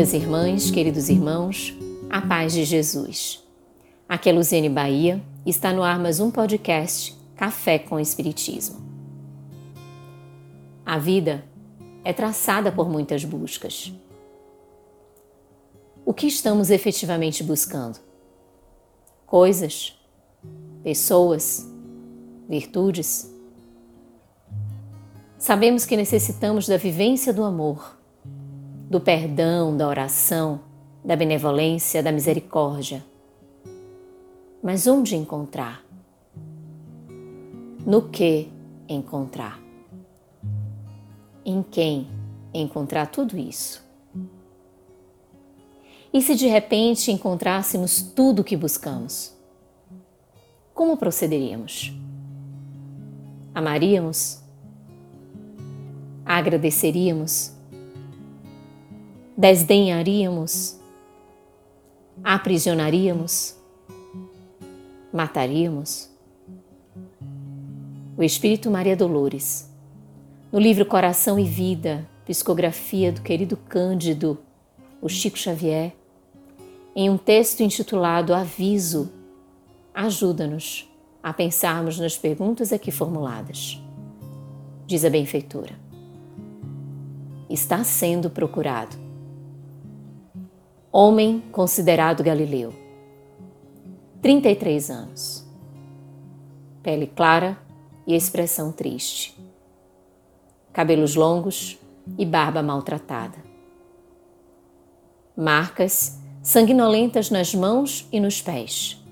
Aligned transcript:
Queridas 0.00 0.14
irmãs, 0.14 0.70
queridos 0.70 1.08
irmãos, 1.10 1.76
a 2.08 2.22
paz 2.22 2.54
de 2.54 2.64
Jesus. 2.64 3.46
Aqui 4.08 4.30
é 4.30 4.32
Luziane 4.32 4.70
Bahia 4.70 5.22
e 5.44 5.50
está 5.50 5.74
no 5.74 5.82
ar 5.82 5.98
mais 5.98 6.20
um 6.20 6.30
podcast 6.30 7.14
Café 7.36 7.78
com 7.78 8.00
Espiritismo. 8.00 8.80
A 10.86 10.96
vida 10.96 11.44
é 12.02 12.14
traçada 12.14 12.72
por 12.72 12.88
muitas 12.88 13.26
buscas. 13.26 13.92
O 16.02 16.14
que 16.14 16.26
estamos 16.26 16.70
efetivamente 16.70 17.44
buscando? 17.44 17.98
Coisas, 19.26 20.00
pessoas, 20.82 21.70
virtudes? 22.48 23.30
Sabemos 25.36 25.84
que 25.84 25.94
necessitamos 25.94 26.66
da 26.66 26.78
vivência 26.78 27.34
do 27.34 27.44
amor, 27.44 27.99
do 28.90 29.00
perdão, 29.00 29.76
da 29.76 29.86
oração, 29.86 30.60
da 31.04 31.14
benevolência, 31.14 32.02
da 32.02 32.10
misericórdia. 32.10 33.02
Mas 34.60 34.86
onde 34.86 35.14
encontrar? 35.14 35.82
No 37.86 38.10
que 38.10 38.50
encontrar? 38.88 39.58
Em 41.44 41.62
quem 41.62 42.08
encontrar 42.52 43.06
tudo 43.06 43.38
isso? 43.38 43.88
E 46.12 46.20
se 46.20 46.34
de 46.34 46.48
repente 46.48 47.12
encontrássemos 47.12 48.02
tudo 48.02 48.40
o 48.40 48.44
que 48.44 48.56
buscamos? 48.56 49.32
Como 50.74 50.96
procederíamos? 50.96 51.94
Amaríamos? 53.54 54.40
agradeceríamos, 56.30 57.52
desdenharíamos, 59.36 60.78
aprisionaríamos, 62.22 63.56
mataríamos. 65.12 66.10
O 68.16 68.22
Espírito 68.22 68.70
Maria 68.70 68.96
Dolores, 68.96 69.70
no 70.52 70.58
livro 70.58 70.84
Coração 70.84 71.38
e 71.38 71.44
Vida, 71.44 72.06
psicografia 72.26 73.10
do 73.10 73.22
querido 73.22 73.56
Cândido, 73.56 74.38
o 75.00 75.08
Chico 75.08 75.38
Xavier, 75.38 75.94
em 76.94 77.08
um 77.08 77.16
texto 77.16 77.60
intitulado 77.60 78.34
Aviso, 78.34 79.10
ajuda-nos 79.94 80.88
a 81.22 81.32
pensarmos 81.32 81.98
nas 81.98 82.18
perguntas 82.18 82.72
aqui 82.72 82.90
formuladas. 82.90 83.80
Diz 84.86 85.04
a 85.04 85.10
benfeitora 85.10 85.90
está 87.50 87.82
sendo 87.82 88.30
procurado. 88.30 88.96
Homem 90.92 91.42
considerado 91.52 92.22
Galileu. 92.22 92.72
33 94.20 94.90
anos. 94.90 95.46
Pele 96.82 97.06
clara 97.06 97.58
e 98.06 98.14
expressão 98.14 98.72
triste. 98.72 99.38
Cabelos 100.72 101.14
longos 101.14 101.78
e 102.18 102.26
barba 102.26 102.62
maltratada. 102.62 103.38
Marcas 105.36 106.18
sanguinolentas 106.42 107.30
nas 107.30 107.54
mãos 107.54 108.08
e 108.10 108.18
nos 108.18 108.42
pés. 108.42 109.02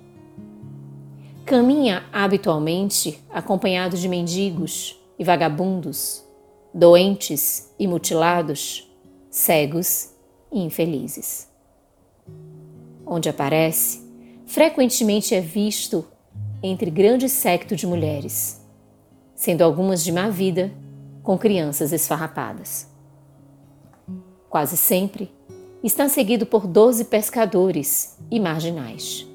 Caminha 1.44 2.04
habitualmente 2.12 3.22
acompanhado 3.30 3.96
de 3.96 4.08
mendigos 4.08 4.98
e 5.18 5.24
vagabundos 5.24 6.26
doentes 6.72 7.72
e 7.78 7.86
mutilados, 7.86 8.88
cegos 9.30 10.10
e 10.52 10.60
infelizes. 10.60 11.48
Onde 13.08 13.28
aparece, 13.28 14.02
frequentemente 14.46 15.34
é 15.34 15.40
visto 15.40 16.04
entre 16.62 16.90
grande 16.90 17.28
séquito 17.28 17.74
de 17.74 17.86
mulheres, 17.86 18.60
sendo 19.34 19.62
algumas 19.62 20.04
de 20.04 20.12
má 20.12 20.28
vida, 20.28 20.70
com 21.22 21.38
crianças 21.38 21.92
esfarrapadas. 21.92 22.86
Quase 24.50 24.76
sempre 24.76 25.32
está 25.82 26.08
seguido 26.08 26.44
por 26.44 26.66
doze 26.66 27.04
pescadores 27.04 28.18
e 28.30 28.38
marginais. 28.38 29.26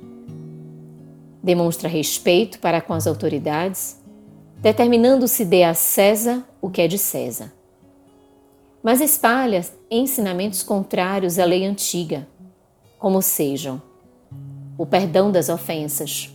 Demonstra 1.42 1.90
respeito 1.90 2.60
para 2.60 2.82
com 2.82 2.94
as 2.94 3.08
autoridades 3.08 4.04
determinando-se 4.64 5.44
dê 5.44 5.66
a 5.66 5.74
César 5.74 6.42
o 6.62 6.70
que 6.70 6.82
é 6.82 6.88
de 6.88 6.98
César. 6.98 7.52
Mas 8.82 9.02
espalha 9.02 9.62
ensinamentos 9.92 10.64
contrários 10.64 11.38
à 11.38 11.44
lei 11.44 11.66
antiga, 11.66 12.26
como 13.04 13.22
sejam. 13.22 13.82
O 14.78 14.86
perdão 14.86 15.30
das 15.30 15.50
ofensas, 15.50 16.34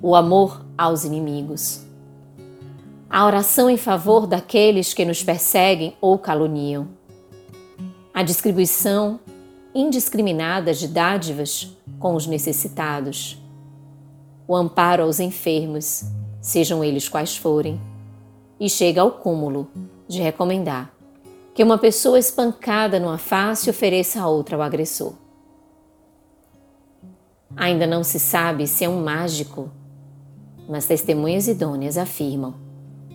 o 0.00 0.16
amor 0.16 0.64
aos 0.78 1.04
inimigos, 1.04 1.82
a 3.10 3.26
oração 3.26 3.68
em 3.68 3.76
favor 3.76 4.26
daqueles 4.26 4.94
que 4.94 5.04
nos 5.04 5.22
perseguem 5.22 5.94
ou 6.00 6.18
caluniam, 6.18 6.88
a 8.14 8.22
distribuição 8.22 9.20
indiscriminada 9.74 10.72
de 10.72 10.88
dádivas 10.88 11.76
com 11.98 12.14
os 12.14 12.26
necessitados, 12.26 13.38
o 14.48 14.56
amparo 14.56 15.02
aos 15.02 15.20
enfermos 15.20 16.02
sejam 16.40 16.82
eles 16.82 17.10
quais 17.10 17.36
forem, 17.36 17.78
e 18.58 18.70
chega 18.70 19.02
ao 19.02 19.10
cúmulo 19.10 19.68
de 20.08 20.18
recomendar 20.22 20.90
que 21.54 21.62
uma 21.62 21.78
pessoa 21.78 22.18
espancada 22.18 22.98
numa 22.98 23.18
face 23.18 23.68
ofereça 23.68 24.20
a 24.20 24.28
outra 24.28 24.56
ao 24.56 24.62
agressor. 24.62 25.14
Ainda 27.56 27.86
não 27.86 28.04
se 28.04 28.20
sabe 28.20 28.66
se 28.66 28.84
é 28.84 28.88
um 28.88 29.02
mágico, 29.02 29.70
mas 30.68 30.86
testemunhas 30.86 31.48
idôneas 31.48 31.98
afirmam 31.98 32.54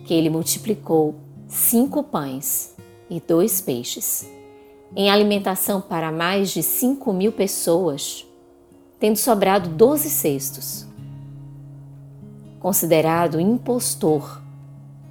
que 0.04 0.12
ele 0.14 0.28
multiplicou 0.28 1.14
cinco 1.48 2.02
pães 2.02 2.74
e 3.08 3.20
dois 3.20 3.60
peixes 3.60 4.28
em 4.94 5.10
alimentação 5.10 5.80
para 5.80 6.12
mais 6.12 6.50
de 6.50 6.62
cinco 6.62 7.12
mil 7.12 7.32
pessoas, 7.32 8.26
tendo 9.00 9.16
sobrado 9.16 9.68
doze 9.70 10.10
cestos 10.10 10.86
considerado 12.66 13.40
impostor 13.40 14.42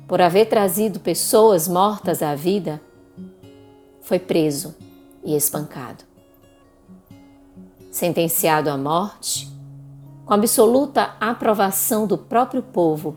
por 0.09 0.19
haver 0.21 0.47
trazido 0.47 0.99
pessoas 0.99 1.69
mortas 1.69 2.21
à 2.21 2.35
vida, 2.35 2.81
foi 4.05 4.19
preso 4.19 4.75
e 5.23 5.35
espancado. 5.35 6.03
Sentenciado 7.91 8.69
à 8.69 8.77
morte, 8.77 9.51
com 10.25 10.33
absoluta 10.33 11.15
aprovação 11.19 12.05
do 12.05 12.15
próprio 12.15 12.61
povo, 12.61 13.15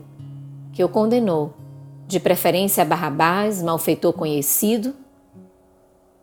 que 0.73 0.83
o 0.83 0.89
condenou, 0.89 1.53
de 2.07 2.19
preferência 2.19 2.81
a 2.81 2.85
Barrabás, 2.85 3.61
malfeitor 3.61 4.13
conhecido, 4.13 4.95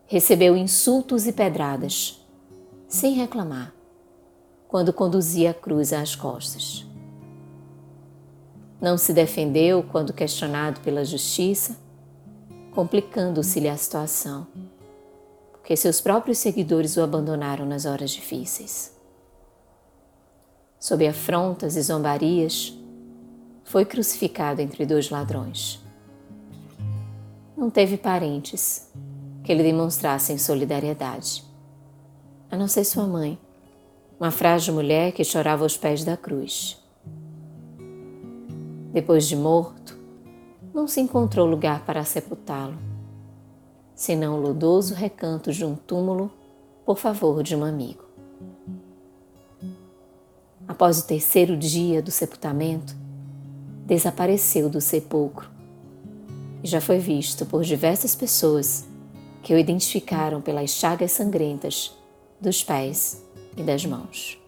recebeu 0.04 0.56
insultos 0.56 1.28
e 1.28 1.32
pedradas, 1.32 2.20
sem 2.88 3.14
reclamar, 3.14 3.72
quando 4.66 4.92
conduzia 4.92 5.52
a 5.52 5.54
cruz 5.54 5.92
às 5.92 6.16
costas. 6.16 6.84
Não 8.80 8.98
se 8.98 9.12
defendeu 9.12 9.84
quando 9.84 10.12
questionado 10.12 10.80
pela 10.80 11.04
justiça, 11.04 11.85
complicando-se-lhe 12.76 13.70
a 13.70 13.76
situação, 13.78 14.46
porque 15.50 15.74
seus 15.74 15.98
próprios 15.98 16.36
seguidores 16.36 16.98
o 16.98 17.02
abandonaram 17.02 17.64
nas 17.64 17.86
horas 17.86 18.10
difíceis. 18.10 18.94
Sob 20.78 21.08
afrontas 21.08 21.74
e 21.74 21.80
zombarias, 21.80 22.78
foi 23.64 23.86
crucificado 23.86 24.60
entre 24.60 24.84
dois 24.84 25.08
ladrões. 25.08 25.82
Não 27.56 27.70
teve 27.70 27.96
parentes 27.96 28.92
que 29.42 29.54
lhe 29.54 29.62
demonstrassem 29.62 30.36
solidariedade, 30.36 31.42
a 32.50 32.58
não 32.58 32.68
ser 32.68 32.84
sua 32.84 33.06
mãe, 33.06 33.38
uma 34.20 34.30
frágil 34.30 34.74
mulher 34.74 35.12
que 35.12 35.24
chorava 35.24 35.64
aos 35.64 35.78
pés 35.78 36.04
da 36.04 36.14
cruz. 36.14 36.78
Depois 38.92 39.26
de 39.26 39.34
morto, 39.34 39.85
não 40.76 40.86
se 40.86 41.00
encontrou 41.00 41.46
lugar 41.46 41.86
para 41.86 42.04
sepultá-lo, 42.04 42.76
senão 43.94 44.34
o 44.34 44.42
lodoso 44.42 44.92
recanto 44.92 45.50
de 45.50 45.64
um 45.64 45.74
túmulo 45.74 46.30
por 46.84 46.98
favor 46.98 47.42
de 47.42 47.56
um 47.56 47.64
amigo. 47.64 48.04
Após 50.68 50.98
o 50.98 51.06
terceiro 51.06 51.56
dia 51.56 52.02
do 52.02 52.10
sepultamento, 52.10 52.94
desapareceu 53.86 54.68
do 54.68 54.78
sepulcro 54.82 55.48
e 56.62 56.68
já 56.68 56.78
foi 56.78 56.98
visto 56.98 57.46
por 57.46 57.62
diversas 57.64 58.14
pessoas 58.14 58.84
que 59.42 59.54
o 59.54 59.58
identificaram 59.58 60.42
pelas 60.42 60.72
chagas 60.72 61.12
sangrentas 61.12 61.96
dos 62.38 62.62
pés 62.62 63.24
e 63.56 63.62
das 63.62 63.86
mãos. 63.86 64.38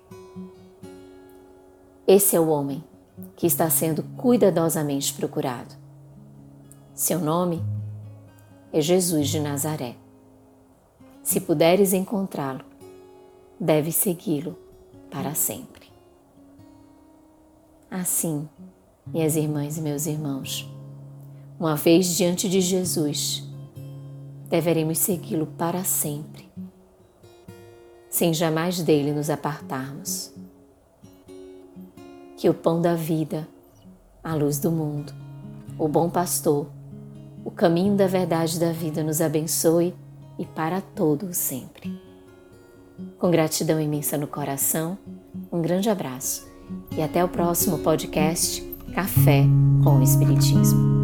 Esse 2.07 2.37
é 2.37 2.41
o 2.41 2.49
homem 2.49 2.85
que 3.35 3.47
está 3.47 3.71
sendo 3.71 4.03
cuidadosamente 4.19 5.15
procurado. 5.15 5.88
Seu 6.99 7.21
nome 7.21 7.63
é 8.73 8.81
Jesus 8.81 9.29
de 9.29 9.39
Nazaré. 9.39 9.95
Se 11.23 11.41
puderes 11.41 11.93
encontrá-lo, 11.93 12.65
deves 13.59 13.95
segui-lo 13.95 14.59
para 15.09 15.33
sempre. 15.33 15.93
Assim, 17.89 18.49
minhas 19.07 19.37
irmãs 19.37 19.79
e 19.79 19.81
meus 19.81 20.07
irmãos, 20.07 20.69
uma 21.57 21.77
vez 21.77 22.17
diante 22.17 22.49
de 22.49 22.61
Jesus, 22.61 23.45
deveremos 24.49 24.99
segui-lo 24.99 25.47
para 25.47 25.85
sempre, 25.85 26.51
sem 28.11 28.35
jamais 28.35 28.83
dele 28.83 29.13
nos 29.13 29.31
apartarmos. 29.31 30.35
Que 32.37 32.49
o 32.49 32.55
pão 32.55 32.83
da 32.83 32.97
vida, 32.97 33.47
a 34.21 34.35
luz 34.35 34.59
do 34.59 34.73
mundo, 34.73 35.15
o 35.79 35.87
bom 35.87 36.11
pastor, 36.11 36.67
o 37.49 37.51
caminho 37.51 37.97
da 37.97 38.07
verdade 38.07 38.61
da 38.61 38.73
vida 38.73 39.03
nos 39.03 39.23
abençoe 39.23 39.95
e 40.39 40.45
para 40.45 40.83
todo 40.83 41.33
sempre. 41.33 41.99
Com 43.19 43.31
gratidão 43.31 43.81
imensa 43.81 44.19
no 44.19 44.27
coração, 44.27 44.99
um 45.51 45.63
grande 45.63 45.89
abraço 45.89 46.47
e 46.95 47.01
até 47.01 47.25
o 47.25 47.29
próximo 47.29 47.79
podcast 47.79 48.61
Café 48.95 49.47
com 49.83 49.99
o 49.99 50.03
Espiritismo. 50.03 50.98